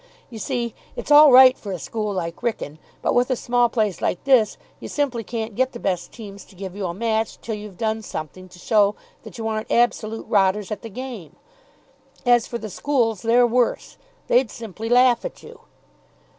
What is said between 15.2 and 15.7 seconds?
at you.